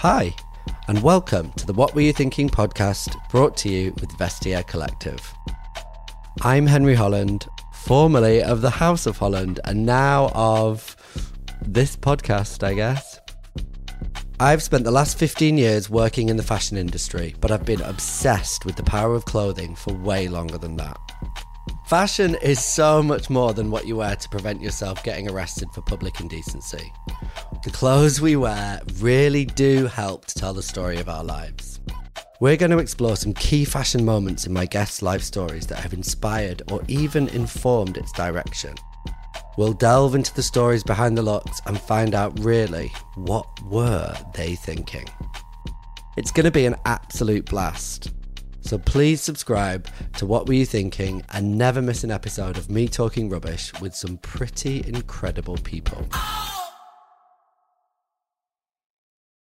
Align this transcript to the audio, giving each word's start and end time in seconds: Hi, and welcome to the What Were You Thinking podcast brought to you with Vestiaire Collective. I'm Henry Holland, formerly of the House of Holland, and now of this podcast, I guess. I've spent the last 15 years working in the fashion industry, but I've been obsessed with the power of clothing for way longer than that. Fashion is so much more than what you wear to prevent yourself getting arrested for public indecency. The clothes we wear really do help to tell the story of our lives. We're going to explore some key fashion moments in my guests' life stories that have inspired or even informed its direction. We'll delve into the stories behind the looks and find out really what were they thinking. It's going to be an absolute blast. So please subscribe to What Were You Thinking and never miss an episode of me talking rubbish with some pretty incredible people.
Hi, 0.00 0.34
and 0.88 1.02
welcome 1.02 1.52
to 1.58 1.66
the 1.66 1.74
What 1.74 1.94
Were 1.94 2.00
You 2.00 2.14
Thinking 2.14 2.48
podcast 2.48 3.14
brought 3.28 3.54
to 3.58 3.68
you 3.68 3.92
with 4.00 4.08
Vestiaire 4.16 4.66
Collective. 4.66 5.20
I'm 6.40 6.66
Henry 6.66 6.94
Holland, 6.94 7.46
formerly 7.74 8.42
of 8.42 8.62
the 8.62 8.70
House 8.70 9.04
of 9.04 9.18
Holland, 9.18 9.60
and 9.66 9.84
now 9.84 10.30
of 10.34 10.96
this 11.60 11.96
podcast, 11.96 12.62
I 12.62 12.72
guess. 12.72 13.20
I've 14.40 14.62
spent 14.62 14.84
the 14.84 14.90
last 14.90 15.18
15 15.18 15.58
years 15.58 15.90
working 15.90 16.30
in 16.30 16.38
the 16.38 16.42
fashion 16.42 16.78
industry, 16.78 17.34
but 17.38 17.50
I've 17.50 17.66
been 17.66 17.82
obsessed 17.82 18.64
with 18.64 18.76
the 18.76 18.82
power 18.84 19.14
of 19.14 19.26
clothing 19.26 19.76
for 19.76 19.92
way 19.92 20.28
longer 20.28 20.56
than 20.56 20.76
that. 20.76 20.96
Fashion 21.88 22.36
is 22.40 22.64
so 22.64 23.02
much 23.02 23.28
more 23.28 23.52
than 23.52 23.70
what 23.70 23.86
you 23.86 23.96
wear 23.96 24.16
to 24.16 24.28
prevent 24.30 24.62
yourself 24.62 25.04
getting 25.04 25.28
arrested 25.28 25.68
for 25.74 25.82
public 25.82 26.20
indecency. 26.20 26.90
The 27.62 27.70
clothes 27.70 28.22
we 28.22 28.36
wear 28.36 28.80
really 29.00 29.44
do 29.44 29.84
help 29.84 30.24
to 30.26 30.34
tell 30.34 30.54
the 30.54 30.62
story 30.62 30.96
of 30.96 31.10
our 31.10 31.22
lives. 31.22 31.78
We're 32.40 32.56
going 32.56 32.70
to 32.70 32.78
explore 32.78 33.16
some 33.16 33.34
key 33.34 33.66
fashion 33.66 34.02
moments 34.02 34.46
in 34.46 34.52
my 34.54 34.64
guests' 34.64 35.02
life 35.02 35.20
stories 35.20 35.66
that 35.66 35.80
have 35.80 35.92
inspired 35.92 36.62
or 36.72 36.80
even 36.88 37.28
informed 37.28 37.98
its 37.98 38.12
direction. 38.12 38.76
We'll 39.58 39.74
delve 39.74 40.14
into 40.14 40.32
the 40.34 40.42
stories 40.42 40.82
behind 40.82 41.18
the 41.18 41.22
looks 41.22 41.60
and 41.66 41.78
find 41.78 42.14
out 42.14 42.38
really 42.40 42.90
what 43.14 43.46
were 43.64 44.16
they 44.32 44.54
thinking. 44.54 45.06
It's 46.16 46.32
going 46.32 46.44
to 46.44 46.50
be 46.50 46.64
an 46.64 46.76
absolute 46.86 47.44
blast. 47.44 48.10
So 48.62 48.78
please 48.78 49.20
subscribe 49.20 49.86
to 50.16 50.24
What 50.24 50.46
Were 50.46 50.54
You 50.54 50.64
Thinking 50.64 51.22
and 51.30 51.58
never 51.58 51.82
miss 51.82 52.04
an 52.04 52.10
episode 52.10 52.56
of 52.56 52.70
me 52.70 52.88
talking 52.88 53.28
rubbish 53.28 53.70
with 53.82 53.94
some 53.94 54.16
pretty 54.18 54.82
incredible 54.86 55.58
people. 55.58 56.08